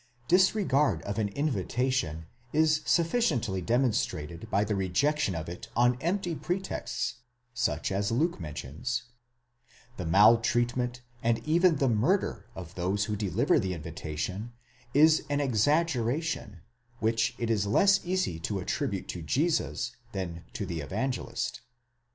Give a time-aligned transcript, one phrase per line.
[0.27, 6.33] Disregard of an invitation is sufficiently demon strated by the rejection of it on empty
[6.33, 7.17] pretexts
[7.53, 9.03] such as Luke mentions;
[9.97, 14.53] the maltreatment and even the murder of those who deliver the invitation,
[14.95, 16.61] is an exaggeration
[16.97, 21.61] which it is less easy to attribute to Jesus than to the Evangelist.